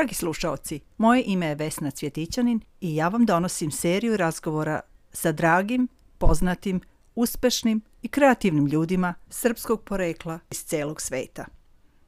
[0.00, 4.80] Dragi slušaoci, moje ime je Vesna Cvjetićanin i ja vam donosim seriju razgovora
[5.12, 5.88] sa dragim,
[6.18, 6.80] poznatim,
[7.14, 11.46] uspešnim i kreativnim ljudima srpskog porekla iz celog sveta.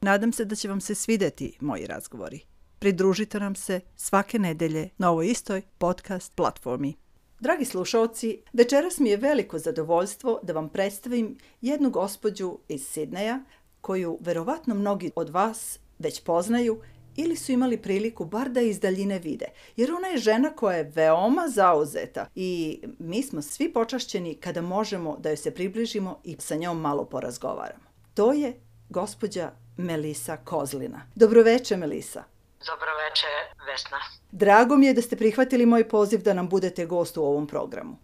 [0.01, 2.39] Nadam se da će vam se svideti moji razgovori.
[2.79, 6.93] Pridružite nam se svake nedelje na ovoj istoj podcast platformi.
[7.39, 13.43] Dragi slušalci, večeras mi je veliko zadovoljstvo da vam predstavim jednu gospođu iz Sidneja,
[13.81, 16.81] koju verovatno mnogi od vas već poznaju
[17.15, 19.45] ili su imali priliku bar da iz daljine vide.
[19.75, 25.17] Jer ona je žena koja je veoma zauzeta i mi smo svi počašćeni kada možemo
[25.19, 27.83] da joj se približimo i sa njom malo porazgovaramo.
[28.13, 28.59] To je
[28.89, 31.01] gospođa Melisa Kozlina.
[31.15, 32.23] Dobroveče, Melisa.
[32.65, 33.27] Dobroveče,
[33.67, 33.99] Vesna.
[34.31, 37.97] Drago mi je da ste prihvatili moj poziv da nam budete gost u ovom programu.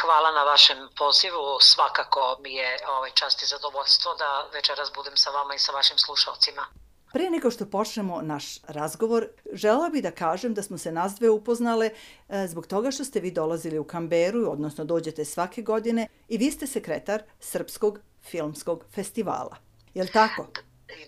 [0.00, 1.58] Hvala na vašem pozivu.
[1.60, 5.98] Svakako mi je ovaj čast i zadovoljstvo da večeras budem sa vama i sa vašim
[5.98, 6.66] slušalcima.
[7.12, 11.30] Pre nego što počnemo naš razgovor, žela bih da kažem da smo se nas dve
[11.30, 11.90] upoznale
[12.28, 16.50] e, zbog toga što ste vi dolazili u Kamberu, odnosno dođete svake godine i vi
[16.50, 19.56] ste sekretar Srpskog filmskog festivala.
[19.94, 20.46] Je li tako?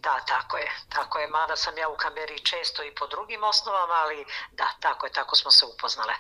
[0.03, 0.71] Da, tako je.
[0.89, 1.29] Tako je.
[1.29, 5.13] Mada sam ja u Kamberi često i po drugim osnovama, ali da, tako je.
[5.13, 6.13] Tako smo se upoznale.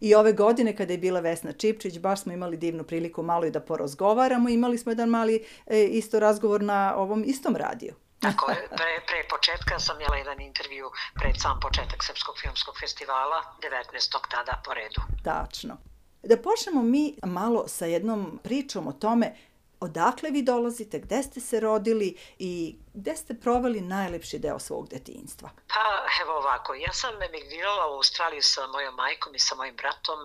[0.00, 3.50] I ove godine kada je bila Vesna Čipčić, baš smo imali divnu priliku malo i
[3.50, 4.48] da porozgovaramo.
[4.48, 7.94] Imali smo jedan mali e, isto razgovor na ovom istom radiju.
[8.20, 13.42] Tako je, pre, pre početka sam jela jedan intervju pred sam početak Srpskog filmskog festivala,
[13.62, 14.28] 19.
[14.30, 15.00] tada po redu.
[15.24, 15.76] Tačno.
[16.22, 19.34] Da počnemo mi malo sa jednom pričom o tome
[19.80, 25.50] odakle vi dolazite, gde ste se rodili i gde ste proveli najlepši deo svog detinjstva?
[25.68, 25.86] Pa,
[26.22, 30.20] evo ovako, ja sam emigrirala u Australiju sa mojom majkom i sa mojim bratom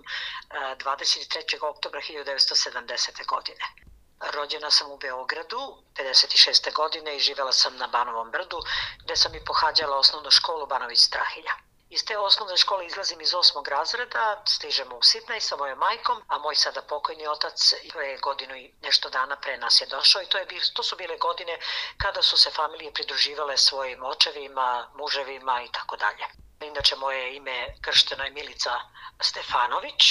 [0.50, 1.56] 23.
[1.56, 3.28] Eh, oktobra 1970.
[3.28, 3.91] godine.
[4.34, 6.74] Rođena sam u Beogradu 56.
[6.74, 8.60] godine i živela sam na Banovom brdu,
[9.04, 11.52] gde sam i pohađala osnovnu školu Banović Strahilja.
[11.90, 16.38] Iz te osnovne škole izlazim iz osmog razreda, stižemo u Sidney sa mojom majkom, a
[16.38, 20.38] moj sada pokojni otac je godinu i nešto dana pre nas je došao i to,
[20.38, 21.60] je, to su bile godine
[21.98, 26.26] kada su se familije pridruživale svojim očevima, muževima i tako dalje.
[26.62, 28.80] Inače, moje ime kršteno je Milica
[29.22, 30.04] Stefanović,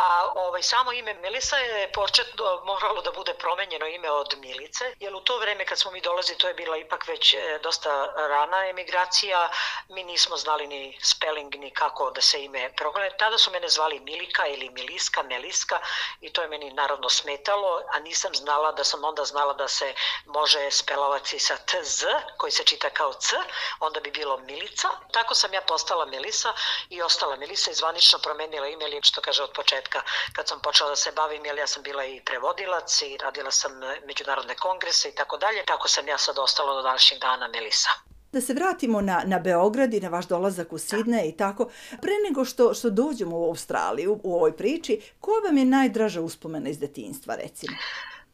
[0.00, 5.14] A ovaj, samo ime Melisa je početno moralo da bude promenjeno ime od Milice, jer
[5.14, 8.68] u to vreme kad smo mi dolazi, to je bila ipak već e, dosta rana
[8.68, 9.50] emigracija,
[9.88, 13.12] mi nismo znali ni spelling ni kako da se ime progledaju.
[13.18, 15.80] Tada su mene zvali Milika ili Miliska, Meliska
[16.20, 19.94] i to je meni narodno smetalo, a nisam znala da sam onda znala da se
[20.26, 22.04] može spelovati sa TZ,
[22.36, 23.36] koji se čita kao C,
[23.80, 24.88] onda bi bilo Milica.
[25.12, 26.54] Tako sam ja postala Melisa
[26.88, 30.58] i ostala Melisa i zvanično promenila ime, ili što kaže od početka početka kad sam
[30.62, 34.54] počela da se bavim, jer ja sam bila i prevodilac i radila sam e, međunarodne
[34.54, 35.64] kongrese i tako dalje.
[35.66, 37.90] Tako sam ja sad ostala do današnjeg dana Melisa.
[38.32, 41.70] Da se vratimo na, na Beograd i na vaš dolazak u Sidne i tako.
[42.02, 46.68] Pre nego što, što dođemo u Australiju u ovoj priči, koja vam je najdraža uspomena
[46.70, 47.76] iz detinjstva, recimo?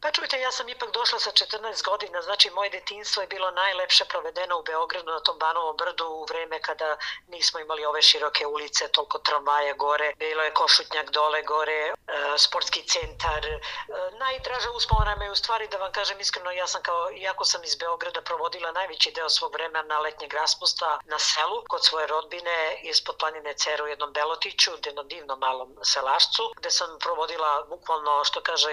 [0.01, 4.05] Pa čujte, ja sam ipak došla sa 14 godina, znači moje detinstvo je bilo najlepše
[4.05, 6.97] provedeno u Beogradu na tom Banovom brdu u vreme kada
[7.27, 11.93] nismo imali ove široke ulice, toliko tramvaja gore, bilo je košutnjak dole gore, e,
[12.37, 13.45] sportski centar.
[13.45, 13.59] E,
[14.19, 17.75] najdraža uspomena me u stvari da vam kažem iskreno, ja sam kao, iako sam iz
[17.75, 23.15] Beograda provodila najveći deo svog vremena na letnjeg raspusta na selu, kod svoje rodbine ispod
[23.19, 28.69] planine Ceru u jednom Belotiću, jednom divnom malom selašcu, gde sam provodila bukvalno, što kaže,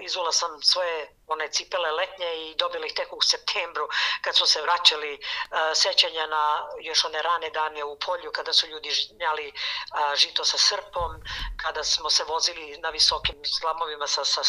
[0.00, 3.88] izula sam svoje one cipele letnje i dobili ih tek u septembru
[4.22, 8.66] kad su se vraćali uh, sećanja na još one rane dane u polju kada su
[8.66, 11.10] ljudi žnjali uh, žito sa srpom,
[11.56, 14.42] kada smo se vozili na visokim slamovima sa, sa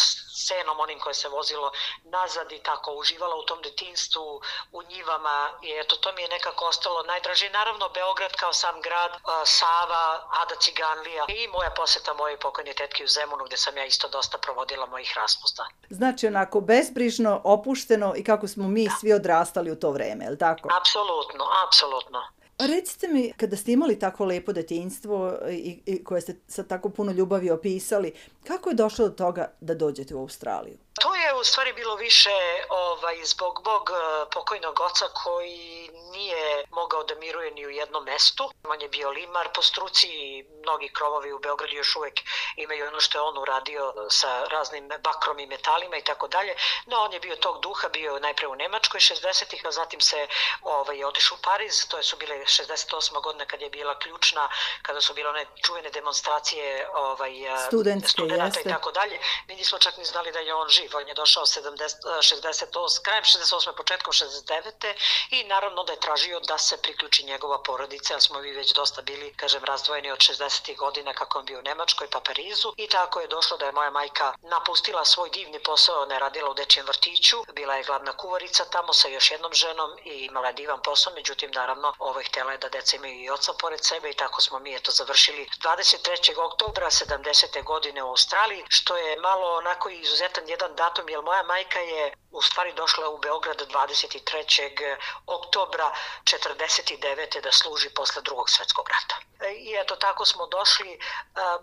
[0.47, 1.71] senom onim koje se vozilo
[2.03, 4.41] nazad i tako uživala u tom detinstvu,
[4.71, 7.49] u njivama i eto to mi je nekako ostalo najdraže.
[7.49, 13.03] Naravno Beograd kao sam grad, uh, Sava, Ada Ciganlija i moja poseta moje pokojne tetke
[13.03, 15.67] u Zemunu gde sam ja isto dosta provodila mojih raspusta.
[15.89, 18.91] Znači onako bezbrižno, opušteno i kako smo mi da.
[18.99, 20.69] svi odrastali u to vreme, je li tako?
[20.81, 22.19] Apsolutno, apsolutno.
[22.59, 27.11] Recite mi, kada ste imali tako lepo detinjstvo i, i koje ste sa tako puno
[27.11, 28.13] ljubavi opisali,
[28.47, 30.77] kako je došlo do toga da dođete u Australiju?
[30.99, 32.29] To je u stvari bilo više
[32.69, 38.51] ovaj, zbog bog e, pokojnog oca koji nije mogao da miruje ni u jednom mestu.
[38.63, 42.13] On je bio limar po struci i mnogi krovovi u Beogradu još uvek
[42.55, 46.55] imaju ono što je on uradio sa raznim bakrom i metalima i tako dalje.
[46.85, 50.27] No on je bio tog duha, bio najpre u Nemačkoj 60-ih, a zatim se
[50.61, 51.87] ovaj, otišao u Pariz.
[51.87, 53.21] To je su bile 68.
[53.21, 54.49] godina kad je bila ključna,
[54.81, 57.33] kada su bile one čuvene demonstracije ovaj,
[57.67, 59.19] studentske, studenta i tako dalje.
[59.47, 63.01] Mi nismo čak ni znali da je on živ naprotiv, on je došao 70, 68,
[63.03, 63.75] krajem 68.
[63.77, 64.93] početkom 69.
[65.29, 69.01] i naravno da je tražio da se priključi njegova porodica, jer smo mi već dosta
[69.01, 70.77] bili, kažem, razdvojeni od 60.
[70.77, 73.89] godina kako on bio u Nemačkoj pa Parizu i tako je došlo da je moja
[73.89, 78.93] majka napustila svoj divni posao, ne radila u dečijem vrtiću, bila je gladna kuvarica tamo
[78.93, 82.69] sa još jednom ženom i imala divan posao, međutim naravno ovo je htjela je da
[82.69, 86.39] deca imaju i oca pored sebe i tako smo mi eto završili 23.
[86.39, 87.63] oktobra 70.
[87.63, 92.41] godine u Australiji, što je malo onako izuzetan jedan datum, jer moja majka je u
[92.41, 94.95] stvari došla u Beograd 23.
[95.25, 95.91] oktobra
[96.23, 97.41] 49.
[97.41, 99.15] da služi posle drugog svetskog rata.
[99.51, 100.99] I eto tako smo došli, e,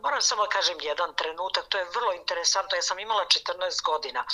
[0.03, 4.25] moram samo da kažem jedan trenutak, to je vrlo interesantno, ja sam imala 14 godina,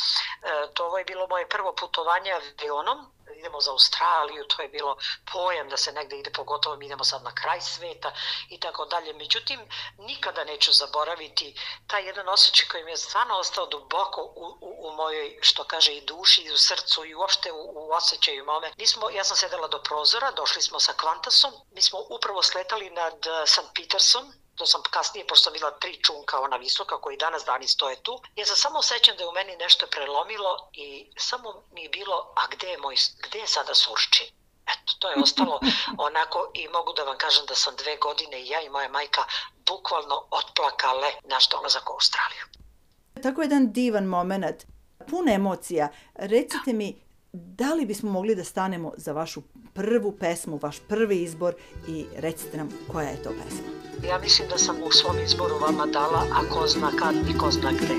[0.42, 3.12] e, to ovo je bilo moje prvo putovanje avionom,
[3.43, 4.97] idemo za Australiju, to je bilo
[5.33, 8.12] pojam da se negde ide, pogotovo mi idemo sad na kraj sveta
[8.49, 9.12] i tako dalje.
[9.12, 9.61] Međutim,
[9.99, 11.55] nikada neću zaboraviti
[11.87, 15.93] taj jedan osjećaj koji mi je stvarno ostao duboko u, u, u mojoj, što kaže,
[15.94, 18.73] i duši, i u srcu, i uopšte u, u osjećaju mome.
[18.79, 23.27] Nismo, ja sam sedela do prozora, došli smo sa Kvantasom, mi smo upravo sletali nad
[23.27, 23.69] eh, St.
[23.75, 27.96] Petersom, to sam kasnije, pošto sam bila tri čunka, ona visoka, koji danas dani stoje
[28.02, 31.88] tu, ja sam samo sećam da je u meni nešto prelomilo i samo mi je
[31.88, 32.96] bilo, a gde je, moj,
[33.26, 34.26] gde je sada Surčin?
[34.72, 35.60] Eto, to je ostalo
[36.08, 39.22] onako i mogu da vam kažem da sam dve godine i ja i moja majka
[39.66, 42.44] bukvalno otplakale naš dolazak u Australiju.
[43.22, 44.64] Tako jedan divan moment,
[45.10, 45.88] pun emocija.
[46.14, 47.02] Recite mi,
[47.32, 51.54] da li bismo mogli da stanemo za vašu prvu pesmu, vaš prvi izbor
[51.88, 53.69] i recite nam koja je to pesma?
[54.08, 57.50] Ja mislim da sam u svom izboru vama dala, a ko zna kad i ko
[57.50, 57.94] zna gde.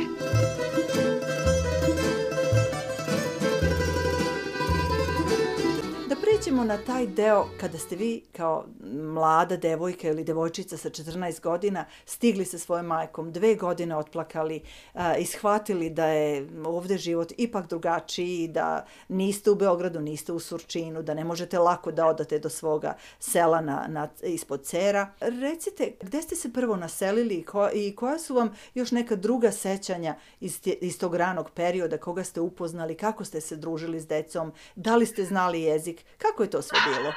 [6.43, 8.65] Pređemo na taj deo kada ste vi kao
[9.13, 14.61] mlada devojka ili devojčica sa 14 godina stigli sa svojom majkom, dve godine otplakali,
[14.93, 21.01] a, ishvatili da je ovde život ipak drugačiji, da niste u Beogradu, niste u Surčinu,
[21.01, 25.11] da ne možete lako da odate do svoga sela na, na, ispod Cera.
[25.19, 29.51] Recite, gde ste se prvo naselili i, ko, i koja su vam još neka druga
[29.51, 34.51] sećanja iz, iz tog ranog perioda, koga ste upoznali, kako ste se družili s decom,
[34.75, 37.13] da li ste znali jezik, Kako je to sve bilo?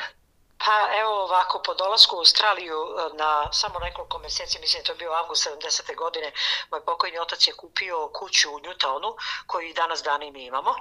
[0.64, 4.92] Pa evo ovako, po dolasku u Australiju e, na samo nekoliko meseci, mislim da to
[4.92, 5.96] je bio avgust 70.
[5.96, 6.32] godine,
[6.70, 9.16] moj pokojni otac je kupio kuću u Newtownu,
[9.46, 10.74] koju i danas dan i mi imamo.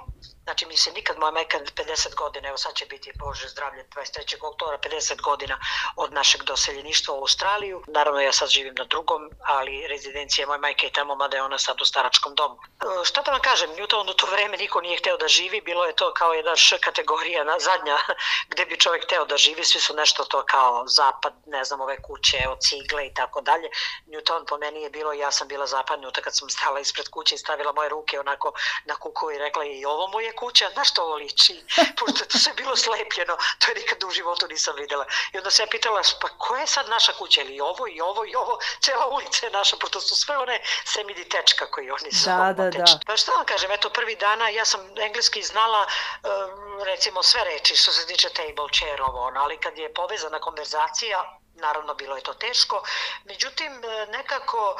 [0.46, 4.36] Znači mi se nikad, moja majka 50 godina, evo sad će biti Bože zdravlje 23.
[4.42, 5.58] oktobra, 50 godina
[5.96, 7.82] od našeg doseljeništva u Australiju.
[7.86, 11.58] Naravno ja sad živim na drugom, ali rezidencija moje majke je tamo, mada je ona
[11.58, 12.56] sad u staračkom domu.
[12.62, 15.84] E, šta da vam kažem, Newton u to vreme niko nije hteo da živi, bilo
[15.84, 17.98] je to kao jedna š kategorija, na, zadnja,
[18.50, 22.02] gde bi čovjek hteo da živi, svi su nešto to kao zapad, ne znam, ove
[22.02, 23.68] kuće od cigle i tako dalje.
[24.06, 27.38] Newton po meni je bilo, ja sam bila zapadnuta kad sam stala ispred kuće i
[27.38, 28.52] stavila moje ruke onako
[28.84, 31.64] na kuku i rekla i ovo mu je kuća, na što ovo liči?
[31.98, 35.04] Pošto to sve bilo slepljeno, to je nikad u životu nisam videla.
[35.32, 37.42] I onda se ja pitala, pa koja je sad naša kuća?
[37.42, 41.28] Ili ovo i ovo i ovo, cela ulica je naša, pošto su sve one semidi
[41.28, 42.26] tečka koji oni su.
[42.26, 42.84] Da, da, da.
[43.06, 47.76] Pa što vam kažem, eto prvi dana ja sam engleski znala um, recimo sve reči
[47.76, 52.22] što se tiče table, chair, ovo, ono, ali kad je povezana konverzacija, naravno bilo je
[52.22, 52.82] to teško.
[53.24, 54.76] Međutim, nekako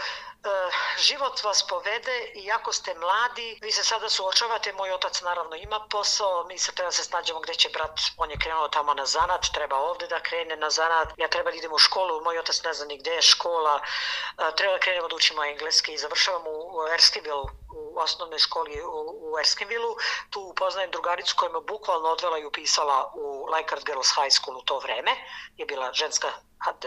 [0.46, 5.56] Eh, život vas povede i ako ste mladi, vi se sada suočavate, moj otac naravno
[5.56, 8.94] ima posao, mi se treba da se snađemo gde će brat, on je krenuo tamo
[8.94, 12.38] na zanat, treba ovde da krene na zanat, ja treba da idem u školu, moj
[12.38, 15.98] otac ne zna ni gde je škola, eh, treba da krenemo da učimo engleski i
[15.98, 19.94] završavamo u Erskiville, u osnovnoj školi u, u Erskiville,
[20.30, 24.62] tu upoznajem drugaricu koja me bukvalno odvela i upisala u Leichhardt Girls High School u
[24.62, 25.10] to vreme,
[25.56, 26.28] je bila ženska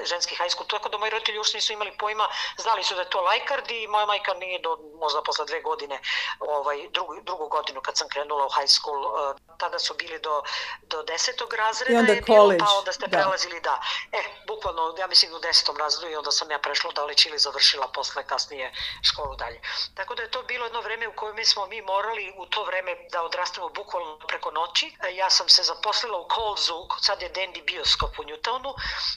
[0.06, 3.10] ženski high school, tako da moji roditelji još nisu imali pojma, znali su da je
[3.10, 6.00] to lajkard i moja majka nije do možda posle dve godine,
[6.40, 10.44] ovaj, drugu, drugu godinu kad sam krenula u high school, uh, tada su bili do,
[10.82, 13.18] do desetog razreda I onda je college, bilo, pa onda ste da.
[13.18, 13.82] prelazili, da.
[14.12, 17.88] E, bukvalno, ja mislim u desetom razredu i onda sam ja prešla da ili završila
[17.88, 18.74] posle kasnije
[19.04, 19.62] školu dalje.
[19.96, 22.96] Tako da je to bilo jedno vreme u kojem smo mi morali u to vreme
[23.12, 24.96] da odrastemo bukvalno preko noći.
[25.14, 28.74] Ja sam se zaposlila u Colzu, sad je Dandy bioskop u Newtownu,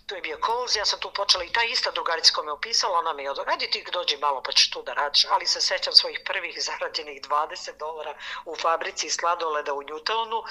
[0.06, 2.98] tu je bio Coles, ja sam tu počela i ta ista drugarica koja me upisala,
[2.98, 5.60] ona mi je odao, ajde ti dođi malo pa ćeš tu da radiš, ali se
[5.60, 10.42] sećam svojih prvih zarađenih 20 dolara u fabrici sladoleda u Newtownu,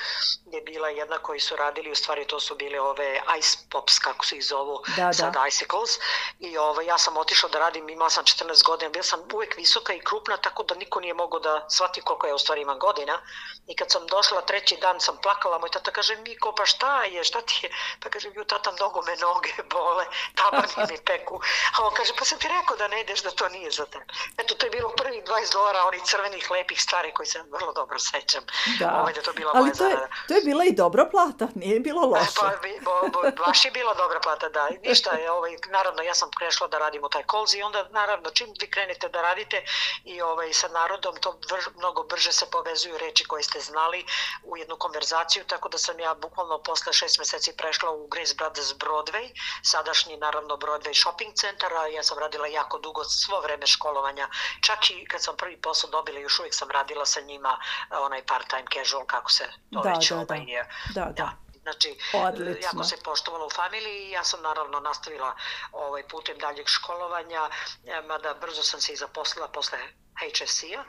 [0.45, 4.25] je bila jedna koji su radili, u stvari to su bile ove ice pops, kako
[4.25, 5.48] se ih zovu, da, sad da.
[5.48, 6.00] icicles,
[6.39, 9.93] i ovaj, ja sam otišla da radim, imala sam 14 godina, bila sam uvek visoka
[9.93, 13.21] i krupna, tako da niko nije mogu da shvati koliko ja u stvari imam godina.
[13.67, 17.24] I kad sam došla treći dan sam plakala, moj tata kaže, Miko, pa šta je,
[17.24, 17.69] šta ti je?
[18.00, 21.35] Pa kaže, ju tata, mnogo me noge bole, tabani mi peku.
[21.73, 24.05] A on kaže, pa sam ti rekao da ne ideš, da to nije za tebe.
[24.38, 28.00] Eto, to je bilo prvi 20 dolara, onih crvenih, lepih stvari koji se vrlo dobro
[28.01, 28.43] sećam.
[28.79, 30.07] Da, Ovaj, da to bila ali to je, zarada.
[30.27, 32.31] to je bila i dobra plata, nije bilo loše.
[32.35, 34.69] Pa, bi- bo, bo, baš je bila dobra plata, da.
[34.71, 37.88] I Ništa, je, ovaj, naravno, ja sam prešla da radim u taj kolzi i onda,
[37.91, 39.63] naravno, čim vi krenete da radite
[40.05, 44.05] i ovaj, sa narodom, to vrž, mnogo brže se povezuju reči koje ste znali
[44.43, 48.73] u jednu konverzaciju, tako da sam ja bukvalno posle šest meseci prešla u Grace Brothers
[48.73, 49.29] Broadway,
[49.72, 54.30] sadašnji, naravno, Broadway shopping centar, a ja sam radila jako dugo, svo vreme školovanja,
[54.62, 57.60] čak i kad sam prvi posao dobila, još uvijek sam radila sa njima,
[57.90, 60.22] onaj part-time casual, kako se to Da, već da, da.
[60.22, 60.70] ovaj, je.
[60.96, 61.12] Da, da.
[61.12, 61.51] da.
[61.62, 62.68] Znači, Odlično.
[62.68, 65.36] jako se poštovalo u familiji i ja sam naravno nastavila
[65.72, 67.50] ovaj putem daljeg školovanja,
[67.86, 69.78] e, mada brzo sam se i zaposlila posle
[70.20, 70.84] HSC-a,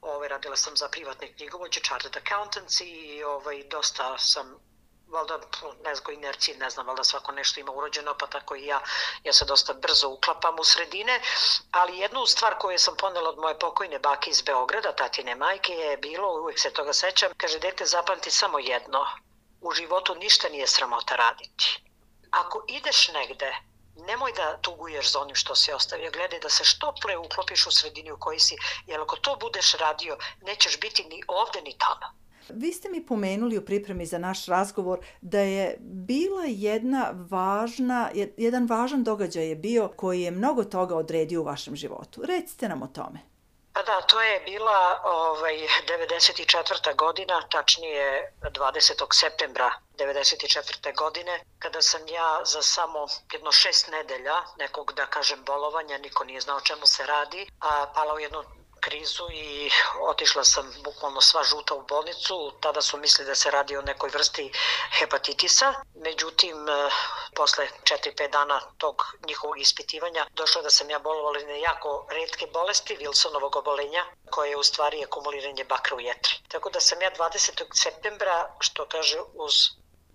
[0.00, 4.58] ovaj, radila sam za privatne knjigovođe, chartered accountants i ovaj, dosta sam
[5.06, 5.38] valjda
[5.84, 8.80] ne znam, inercije, ne znam, valjda svako nešto ima urođeno, pa tako i ja,
[9.24, 11.20] ja se dosta brzo uklapam u sredine,
[11.70, 15.96] ali jednu stvar koju sam ponela od moje pokojne bake iz Beograda, tatine majke, je
[15.96, 19.06] bilo, uvijek se toga sećam, kaže, dete, zapamti samo jedno,
[19.60, 21.82] u životu ništa nije sramota raditi.
[22.30, 23.56] Ako ideš negde,
[23.96, 26.10] nemoj da tuguješ za onim što si ostavio.
[26.10, 29.72] Gledaj da se što pre uklopiš u sredini u kojoj si, jer ako to budeš
[29.72, 32.25] radio, nećeš biti ni ovde ni tamo.
[32.48, 38.34] Vi ste mi pomenuli u pripremi za naš razgovor da je bila jedna važna, jed-
[38.36, 42.22] jedan važan događaj je bio koji je mnogo toga odredio u vašem životu.
[42.24, 43.18] Recite nam o tome.
[43.72, 46.96] Pa da, to je bila ovaj, 94.
[46.96, 49.06] godina, tačnije 20.
[49.12, 50.96] septembra 94.
[50.96, 56.40] godine, kada sam ja za samo jedno šest nedelja nekog, da kažem, bolovanja, niko nije
[56.40, 58.42] znao čemu se radi, a pala u jednu
[58.86, 59.70] krizu i
[60.10, 62.52] otišla sam bukvalno sva žuta u bolnicu.
[62.60, 64.52] Tada su mislili da se radi o nekoj vrsti
[64.98, 65.74] hepatitisa.
[65.94, 66.90] Međutim, eh,
[67.34, 72.96] posle 4-5 dana tog njihovog ispitivanja došlo da sam ja bolovala na jako redke bolesti,
[72.96, 76.34] Wilsonovog obolenja, koje je u stvari akumuliranje bakra u jetri.
[76.48, 77.64] Tako da sam ja 20.
[77.74, 79.54] septembra, što kaže uz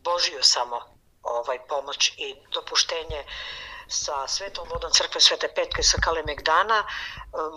[0.04, 0.82] Božiju samo
[1.24, 3.26] ovaj pomoć i dopuštenje
[3.92, 6.86] sa Svetom vodom crkve Svete Petke sa Kalemegdana, e,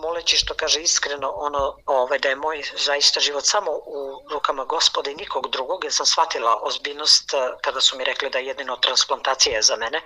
[0.01, 5.11] moleći što kaže iskreno ono ovaj, da je moj zaista život samo u rukama gospoda
[5.11, 8.75] i nikog drugog, jer sam shvatila ozbiljnost e, kada su mi rekli da je jedino
[8.75, 10.01] transplantacija je za mene.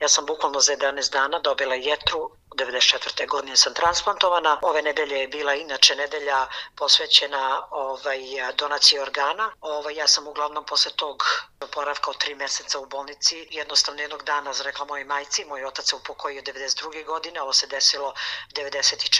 [0.00, 3.28] Ja sam bukvalno za 11 dana dobila jetru, 94.
[3.28, 4.58] godine sam transplantovana.
[4.62, 8.20] Ove nedelje je bila inače nedelja posvećena ovaj,
[8.58, 9.52] donaciji organa.
[9.60, 11.24] Ovaj, ja sam uglavnom posle tog
[11.60, 15.96] oporavka od tri meseca u bolnici jednostavno jednog dana rekla mojoj majci, moj otac se
[15.96, 17.04] upokojio 92.
[17.06, 18.14] godine, ovo se desilo
[18.54, 19.13] 94.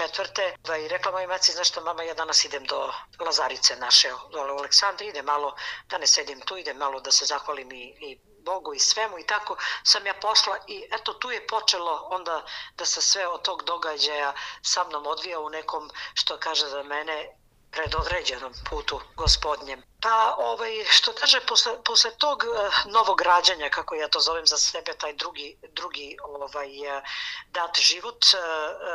[0.64, 4.52] Da, I rekla mojoj majci, znaš što mama, ja danas idem do Lazarice naše dole
[4.52, 5.56] u Aleksandri, idem malo
[5.88, 9.18] da ne sedim tu, idem malo da se zahvalim i, i Bogu i svemu.
[9.18, 12.44] I tako sam ja pošla i eto tu je počelo onda
[12.76, 17.36] da se sve od tog događaja sa mnom odvija u nekom što kaže za mene
[17.74, 19.82] predodređenom putu gospodnjem.
[20.00, 24.56] Pa ovaj, što kaže, posle, posle tog uh, novog rađanja, kako ja to zovem za
[24.56, 27.02] sebe, taj drugi, drugi ovaj, uh,
[27.46, 28.40] dat život, uh,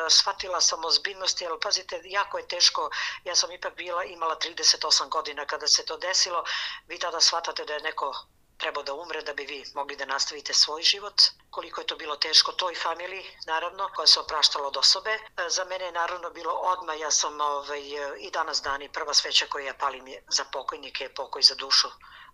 [0.09, 2.89] shvatila sam ozbiljnost, jer pazite, jako je teško,
[3.23, 6.43] ja sam ipak bila, imala 38 godina kada se to desilo,
[6.87, 8.13] vi tada shvatate da je neko
[8.59, 11.21] trebao da umre da bi vi mogli da nastavite svoj život.
[11.49, 15.19] Koliko je to bilo teško toj familiji, naravno, koja se opraštala od osobe.
[15.47, 17.81] Za mene je naravno bilo odma, ja sam ovaj,
[18.19, 21.87] i danas dani prva sveća koju ja palim je za pokojnike pokoj za dušu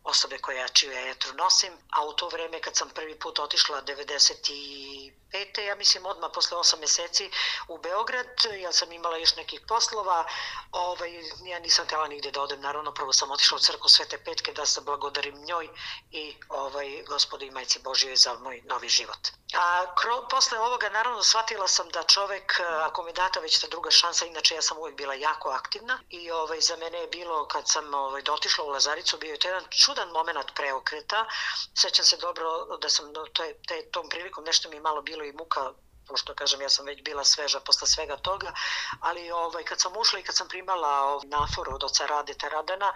[0.06, 3.82] osobe koja čiju ja etru nosim, a u to vreme kad sam prvi put otišla
[3.82, 5.62] 95.
[5.68, 7.32] ja mislim odmah posle 8 meseci
[7.68, 8.28] u Beograd,
[8.62, 10.26] ja sam imala još nekih poslova,
[10.72, 11.12] ovaj,
[11.46, 14.66] ja nisam htjela nigde da odem, naravno prvo sam otišla u crku Svete Petke da
[14.66, 15.70] se blagodarim njoj
[16.12, 19.28] i ovaj, gospodu i majci Božije za moj novi život.
[19.54, 23.92] A kro, posle ovoga naravno shvatila sam da čovek, ako mi data već ta druga
[23.92, 27.70] šansa, inače ja sam uvijek bila jako aktivna i ovaj, za mene je bilo kad
[27.70, 31.26] sam ovaj, dotišla u Lazaricu, bio je to jedan čudan moment preokreta.
[31.74, 35.24] Sećam se dobro da sam to je, te, tom prilikom nešto mi je malo bilo
[35.24, 35.72] i muka
[36.08, 38.54] pošto kažem ja sam već bila sveža posle svega toga,
[39.00, 42.94] ali ovaj kad sam ušla i kad sam primala naforu od oca Radeta Radana,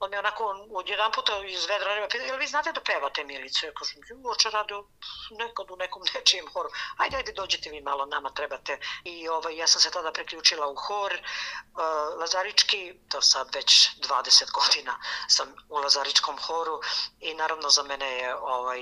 [0.00, 3.24] on mi onako od jedan puta iz vedra nema pita, jel vi znate da pevate
[3.24, 3.66] Milicu?
[3.66, 4.84] Ja kažem, uoče radio
[5.30, 6.68] nekad u nekom nečijem horu.
[6.96, 8.78] Ajde, ajde, dođite vi malo, nama trebate.
[9.04, 14.52] I ovaj, ja sam se tada preključila u hor uh, Lazarički, to sad već 20
[14.52, 14.98] godina
[15.28, 16.80] sam u Lazaričkom horu
[17.20, 18.80] i naravno za mene je ovaj,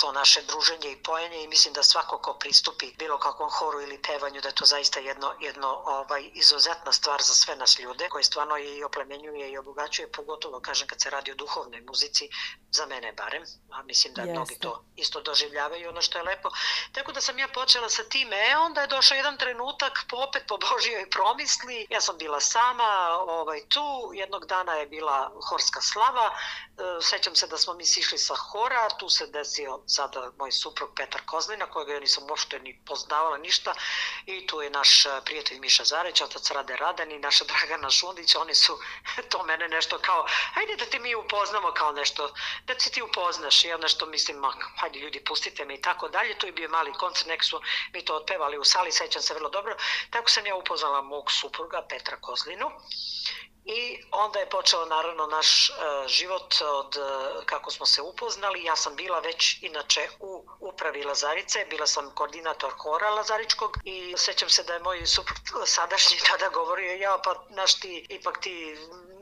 [0.00, 4.02] to naše druženje i pojenje i mislim da svako ko pristupi bilo kakvom horu ili
[4.02, 8.24] pevanju da je to zaista jedno, jedno ovaj, izuzetna stvar za sve nas ljude koje
[8.24, 12.28] stvarno i oplemenjuje i obogaćuje pogotovo kažem kad se radi o duhovnoj muzici
[12.70, 14.32] za mene barem a mislim da Jeste.
[14.32, 16.50] mnogi to isto doživljavaju ono što je lepo.
[16.92, 20.58] Tako da sam ja počela sa time e onda je došao jedan trenutak popet po
[20.58, 21.86] Božijoj promisli.
[21.90, 24.10] Ja sam bila sama ovaj, tu.
[24.14, 26.26] Jednog dana je bila horska slava.
[26.30, 30.90] E, sećam se da smo mi sišli sa hora tu se desio sada moj suprug
[30.96, 33.74] Petar Kozlina, kojega ja nisam uopšte ni poznavala ništa.
[34.26, 38.34] I tu je naš e, prijatelj Miša Zareć, otac Rade Radan i naša Dragana Žundić,
[38.34, 38.78] oni su
[39.30, 42.34] to mene nešto kao, hajde da te mi upoznamo kao nešto,
[42.66, 46.08] da se ti upoznaš i ja nešto mislim, ma, hajde ljudi pustite me i tako
[46.08, 47.60] dalje, to je bio mali koncert, nek su
[47.92, 49.76] mi to otpevali u sali, sećam se vrlo dobro,
[50.10, 52.70] tako sam ja upoznala mog supruga Petra Kozlinu
[53.64, 55.76] I onda je počeo naravno naš uh,
[56.08, 58.64] život od uh, kako smo se upoznali.
[58.64, 64.48] Ja sam bila već inače u upravi Lazarice, bila sam koordinator hora Lazaričkog i sećam
[64.48, 68.76] se da je moj suprug sadašnji tada govorio ja pa naš ti ipak ti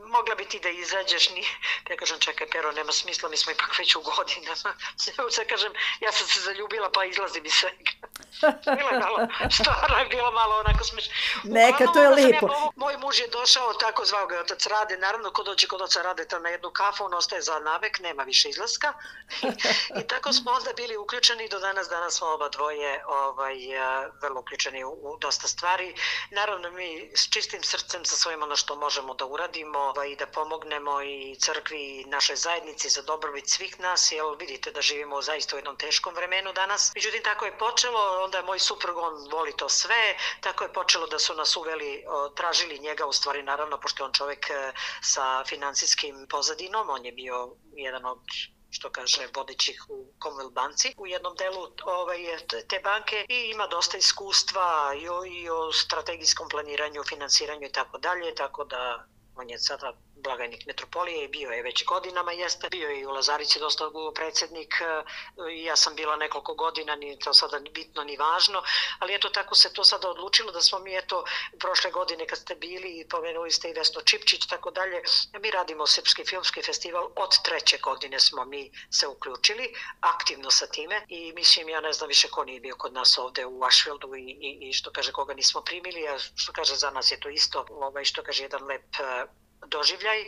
[0.09, 1.43] mogla bi ti da izađeš, ni,
[1.89, 4.71] ja kažem, čekaj, pero, nema smisla, mi smo ipak već u godinama.
[5.35, 7.91] Sve kažem, ja sam se zaljubila, pa izlazi mi svega.
[8.77, 11.05] Bila je malo, stvarno je bilo malo onako smeš.
[11.43, 12.47] Neka, to je lijepo.
[12.47, 12.78] Ja,
[13.09, 16.49] muž je došao, tako zvao ga otac Rade, naravno, ko dođe kod oca Rade na
[16.49, 18.93] jednu kafu, on ostaje za navek, nema više izlaska.
[20.01, 23.55] I tako smo onda bili uključeni, do danas, danas smo oba dvoje ovaj,
[24.21, 25.95] vrlo uključeni u, u dosta stvari.
[26.31, 31.01] Naravno, mi s čistim srcem sa svojim ono što možemo da uradimo, ovaj, da pomognemo
[31.01, 35.59] i crkvi i našoj zajednici za dobrobit svih nas, jer vidite da živimo zaista u
[35.59, 36.91] jednom teškom vremenu danas.
[36.95, 41.07] Međutim, tako je počelo, onda je moj suprug, on voli to sve, tako je počelo
[41.07, 42.03] da su nas uveli,
[42.35, 47.11] tražili njega, u stvari naravno, pošto je on čovek e, sa finansijskim pozadinom, on je
[47.11, 48.19] bio jedan od
[48.71, 52.17] što kaže vodećih u Commonwealth banci u jednom delu ovaj,
[52.67, 57.97] te banke i ima dosta iskustva i o, i o strategijskom planiranju, finansiranju i tako
[57.97, 62.69] dalje, tako da on je sada blagajnik metropolije bio je već godinama jeste.
[62.69, 64.73] Bio je i u Lazarici dosta dugo predsednik
[65.51, 68.63] i ja sam bila nekoliko godina, ni to sada bitno ni važno,
[68.99, 71.23] ali eto tako se to sada odlučilo da smo mi eto
[71.59, 75.01] prošle godine kad ste bili i pomenuli ste i Vesno Čipčić tako dalje,
[75.39, 81.05] mi radimo Srpski filmski festival od treće godine smo mi se uključili aktivno sa time
[81.07, 84.21] i mislim ja ne znam više ko nije bio kod nas ovde u Ashfieldu i,
[84.21, 87.65] i, i što kaže koga nismo primili, a što kaže za nas je to isto,
[87.69, 88.95] ovaj, što kaže jedan lep
[89.69, 90.19] doživljaj.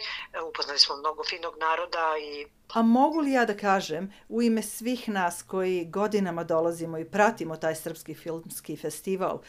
[0.49, 5.10] Upoznali smo mnogo finog naroda i A mogu li ja da kažem u ime svih
[5.10, 9.39] nas koji godinama dolazimo i pratimo taj srpski filmski festival,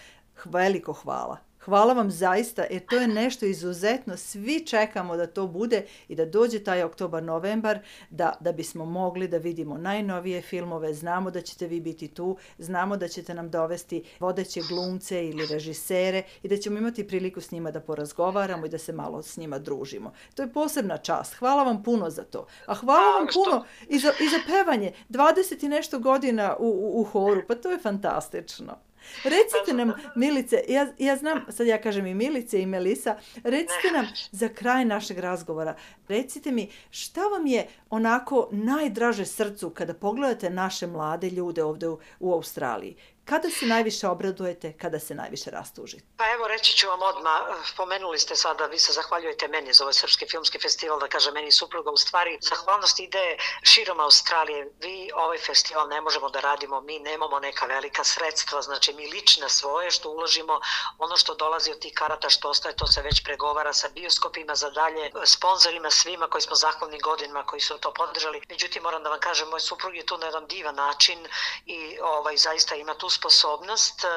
[0.45, 1.52] veliko hvala.
[1.65, 4.17] Hvala vam zaista, jer to je nešto izuzetno.
[4.17, 7.79] Svi čekamo da to bude i da dođe taj oktobar, novembar,
[8.11, 10.95] da, da bismo mogli da vidimo najnovije filmove.
[10.95, 16.23] Znamo da ćete vi biti tu, znamo da ćete nam dovesti vodeće glumce ili režisere
[16.43, 19.59] i da ćemo imati priliku s njima da porazgovaramo i da se malo s njima
[19.59, 20.13] družimo.
[20.35, 21.35] To je posebna čast.
[21.35, 22.47] Hvala vam puno za to.
[22.67, 24.93] A hvala vam puno i za, i za pevanje.
[25.09, 28.92] 20 i nešto godina u, u, u horu, pa to je fantastično.
[29.25, 34.07] Recite nam, Milice, ja, ja znam, sad ja kažem i Milice i Melisa, recite nam
[34.31, 35.77] za kraj našeg razgovora,
[36.09, 41.99] recite mi šta vam je onako najdraže srcu kada pogledate naše mlade ljude ovde u,
[42.21, 42.97] u Australiji?
[43.25, 46.05] Kada se najviše obradujete, kada se najviše rastužite?
[46.17, 47.41] Pa evo, reći ću vam odmah,
[47.77, 51.53] pomenuli ste sada, vi se zahvaljujete meni za ovaj Srpski filmski festival, da kaže meni
[51.53, 54.73] supruga, u stvari, zahvalnost ide širom Australije.
[54.81, 59.49] Vi ovaj festival ne možemo da radimo, mi nemamo neka velika sredstva, znači mi lične
[59.49, 60.61] svoje što uložimo,
[60.99, 64.71] ono što dolazi od tih karata što ostaje, to se već pregovara sa bioskopima za
[64.71, 68.43] dalje, sponsorima svima koji smo zahvalni godinama koji su to podržali.
[68.49, 71.29] Međutim, moram da vam kažem, moj suprug je tu na jedan divan način
[71.67, 74.09] i ovaj zaista ima tu sposobnost e,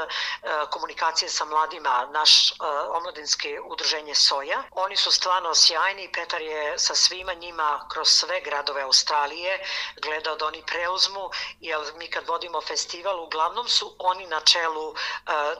[0.69, 2.53] komunikacije sa mladima, naš e,
[2.97, 4.63] omladinski udruženje Soja.
[4.71, 9.65] Oni su stvarno sjajni, Petar je sa svima njima kroz sve gradove Australije
[10.01, 11.29] gledao da oni preuzmu,
[11.59, 14.95] jer mi kad vodimo festival, uglavnom su oni na čelu e,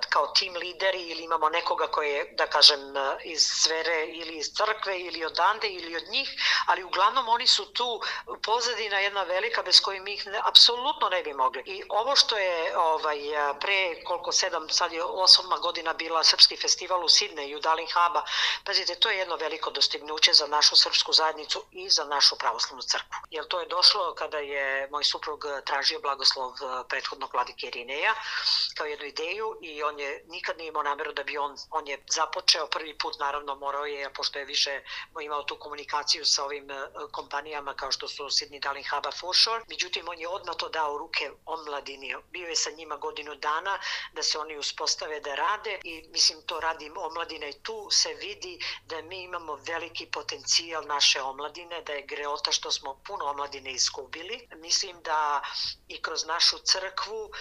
[0.10, 2.80] kao tim lideri ili imamo nekoga koji je, da kažem,
[3.24, 6.30] iz sfere ili iz crkve ili od Ande ili od njih,
[6.68, 8.02] ali uglavnom oni su tu
[8.42, 11.64] pozadina jedna velika bez koje mi ih ne, apsolutno ne bi mogli.
[11.66, 13.25] I ovo što je ovaj,
[13.60, 18.24] pre koliko sedam, sad je osma godina bila Srpski festival u Sidneju, Dalin Haba.
[18.64, 23.18] Pazite, to je jedno veliko dostignuće za našu srpsku zajednicu i za našu pravoslavnu crkvu.
[23.30, 26.54] Jer to je došlo kada je moj suprug tražio blagoslov
[26.90, 28.14] prethodnog vladike Irineja
[28.78, 32.04] kao jednu ideju i on je nikad nije imao nameru da bi on, on je
[32.10, 34.82] započeo prvi put, naravno morao je, pošto je više
[35.22, 36.68] imao tu komunikaciju sa ovim
[37.12, 41.32] kompanijama kao što su Sydney Darling Haba Foreshore, međutim on je odmah to dao ruke
[41.46, 43.80] omladini, bio je sa njima godinu dana
[44.14, 48.60] da se oni uspostave da rade i mislim to radi omladina i tu se vidi
[48.86, 54.48] da mi imamo veliki potencijal naše omladine, da je greota što smo puno omladine izgubili.
[54.56, 55.42] Mislim da
[55.88, 57.32] i kroz našu crkvu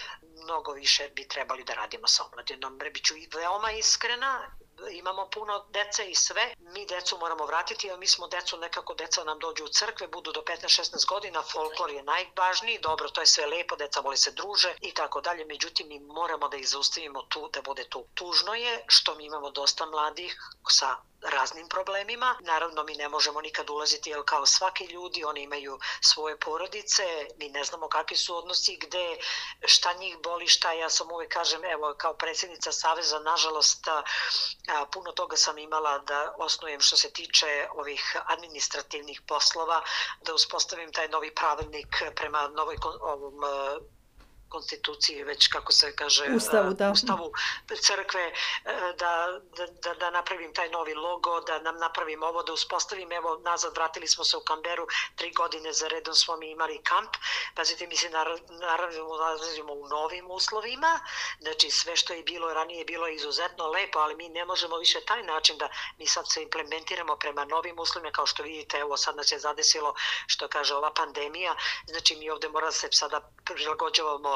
[0.43, 2.79] mnogo više bi trebali da radimo sa omladinom.
[2.93, 4.57] Biću veoma iskrena,
[4.91, 6.53] imamo puno dece i sve.
[6.59, 10.31] Mi decu moramo vratiti, a mi smo decu nekako, deca nam dođu u crkve, budu
[10.31, 14.75] do 15-16 godina, folklor je najvažniji, dobro, to je sve lepo, deca vole se druže
[14.81, 18.05] i tako dalje, međutim mi moramo da ih zaustavimo tu, da bude tu.
[18.13, 20.37] Tužno je što mi imamo dosta mladih
[20.69, 22.37] sa raznim problemima.
[22.39, 27.03] Naravno, mi ne možemo nikad ulaziti, jer kao svaki ljudi, oni imaju svoje porodice,
[27.37, 29.17] mi ne znamo kakvi su odnosi, gde,
[29.65, 34.03] šta njih boli, šta ja sam uvek kažem, evo, kao predsjednica Saveza, nažalost, a,
[34.93, 39.81] puno toga sam imala da osnujem što se tiče ovih administrativnih poslova,
[40.21, 43.35] da uspostavim taj novi pravilnik prema novoj ovom
[44.49, 46.91] konstituciji, već kako se kaže, ustavu, da.
[46.91, 47.31] ustavu
[47.81, 49.39] crkve, e, da,
[49.83, 54.07] da, da napravim taj novi logo, da nam napravim ovo, da uspostavim, evo, nazad vratili
[54.07, 57.09] smo se u Kamberu, tri godine za redom smo mi imali kamp,
[57.55, 60.99] pazite, mi se naravno nalazimo u novim uslovima,
[61.39, 65.23] znači sve što je bilo ranije bilo izuzetno lepo, ali mi ne možemo više taj
[65.23, 69.31] način da mi sad se implementiramo prema novim uslovima, kao što vidite, evo sad nas
[69.31, 69.95] je zadesilo,
[70.27, 71.55] što kaže ova pandemija,
[71.87, 74.34] znači mi ovde moramo se sada prilagođavamo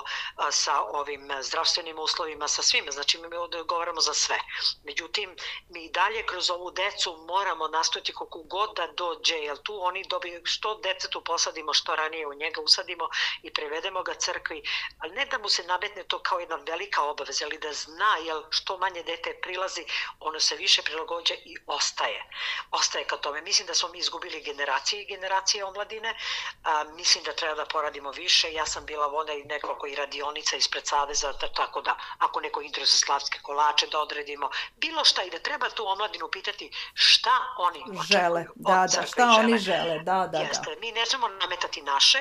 [0.51, 3.27] sa ovim zdravstvenim uslovima, sa svime, znači mi
[3.65, 4.39] govorimo za sve.
[4.83, 5.35] Međutim,
[5.69, 10.41] mi dalje kroz ovu decu moramo nastojiti koliko god da dođe, jer tu oni dobiju,
[10.43, 13.09] što detetu posadimo, što ranije u njega usadimo
[13.43, 14.63] i prevedemo ga crkvi,
[14.99, 18.43] ali ne da mu se nametne to kao jedna velika obaveza, ali da zna, jer
[18.49, 19.85] što manje dete prilazi,
[20.19, 22.23] ono se više prilagođa i ostaje.
[22.71, 23.41] Ostaje ka tome.
[23.41, 26.17] Mislim da smo mi izgubili generacije i generacije omladine,
[26.63, 28.53] a, mislim da treba da poradimo više.
[28.53, 32.61] Ja sam bila vona i nekoliko i radionica ispred Saveza, da, tako da ako neko
[32.61, 37.83] interesuje slavske kolače da odredimo, bilo šta i da treba tu omladinu pitati šta oni
[38.11, 38.45] žele.
[38.55, 39.39] Da, da, šta žele.
[39.39, 40.75] oni žele, da, da, Jeste.
[40.75, 40.79] da.
[40.79, 42.19] Mi ne smemo nametati naše,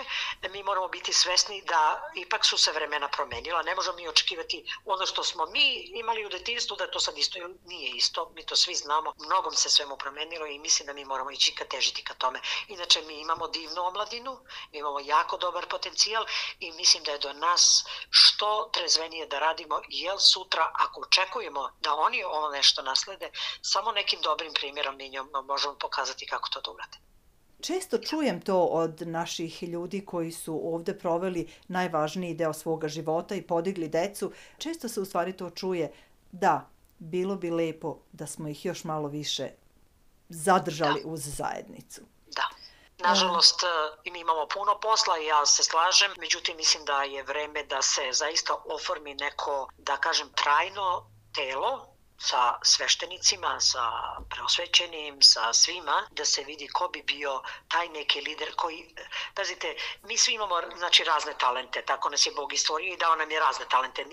[0.50, 5.07] mi moramo biti svesni da ipak su se vremena promenila, ne možemo mi očekivati ono
[5.07, 5.66] što smo mi
[6.00, 9.70] imali u detinstvu, da to sad isto nije isto, mi to svi znamo, mnogom se
[9.70, 12.40] svemu promenilo i mislim da mi moramo ići ka težiti ka tome.
[12.68, 14.33] Inače, mi imamo divnu omladinu,
[14.72, 16.24] mi imamo jako dobar potencijal
[16.61, 17.58] i mislim da je do nas
[18.11, 23.31] što trezvenije da radimo, jer sutra ako očekujemo da oni ovo nešto naslede,
[23.62, 26.99] samo nekim dobrim primjerom mi njom možemo pokazati kako to da urade.
[27.61, 33.42] Često čujem to od naših ljudi koji su ovde proveli najvažniji deo svoga života i
[33.42, 34.33] podigli decu.
[34.59, 35.92] Često se u stvari to čuje
[36.33, 39.51] da bilo bi lepo da smo ih još malo više
[40.29, 41.09] zadržali da.
[41.09, 42.01] uz zajednicu.
[42.98, 43.62] Nažalost,
[44.04, 47.82] i mi imamo puno posla i ja se slažem, međutim mislim da je vreme da
[47.82, 51.88] se zaista oformi neko, da kažem, trajno telo
[52.18, 53.90] sa sveštenicima, sa
[54.31, 58.94] preosvećenim, sa svima, da se vidi ko bi bio taj neki lider koji,
[59.35, 63.31] pazite, mi svi imamo znači, razne talente, tako nas je Bog istvorio i dao nam
[63.31, 64.04] je razne talente.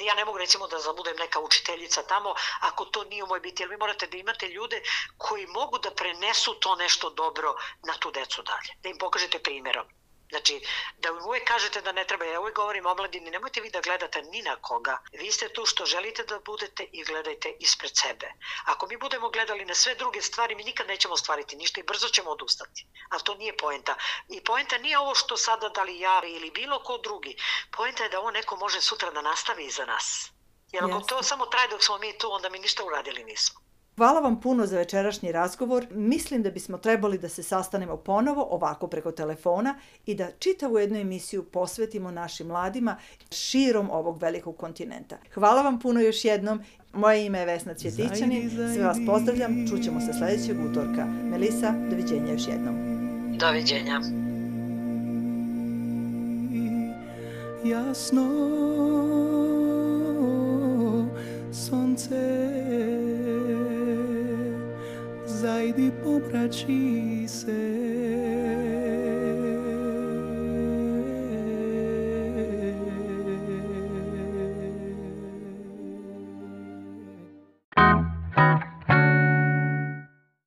[0.00, 3.62] Ja ne mogu recimo da zabudem neka učiteljica tamo, ako to nije u moj biti,
[3.62, 4.82] jer vi morate da imate ljude
[5.18, 9.86] koji mogu da prenesu to nešto dobro na tu decu dalje, da im pokažete primjerom.
[10.34, 10.60] Znači,
[10.98, 14.42] da uvek kažete da ne treba, ja uvek govorim omladini, nemojte vi da gledate ni
[14.42, 14.98] na koga.
[15.12, 18.32] Vi ste tu što želite da budete i gledajte ispred sebe.
[18.64, 22.08] Ako mi budemo gledali na sve druge stvari, mi nikad nećemo ostvariti ništa i brzo
[22.08, 22.86] ćemo odustati.
[23.10, 23.94] Ali to nije poenta.
[24.28, 27.36] I poenta nije ovo što sada da li ja ili bilo ko drugi.
[27.76, 30.30] Poenta je da ovo neko može sutra da nastavi iza nas.
[30.72, 33.63] Jer ako to samo traje dok smo mi tu, onda mi ništa uradili nismo.
[33.96, 35.86] Hvala vam puno za večerašnji razgovor.
[35.90, 39.74] Mislim da bismo trebali da se sastanemo ponovo ovako preko telefona
[40.06, 42.96] i da čitavu jednu emisiju posvetimo našim mladima
[43.30, 45.16] širom ovog velikog kontinenta.
[45.34, 46.60] Hvala vam puno još jednom.
[46.92, 48.50] Moje ime je Vesna Cvjetićanin.
[48.50, 49.68] Sve vas pozdravljam.
[49.68, 51.04] Čućemo se sledećeg utorka.
[51.04, 52.76] Melisa, doviđenja još jednom.
[53.38, 54.00] Doviđenja.
[57.64, 58.22] Jasno
[61.52, 62.14] sunce
[65.44, 68.63] zaidi popračí se.